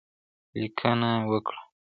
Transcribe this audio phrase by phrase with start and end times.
[0.59, 1.61] ليکنه وکړه!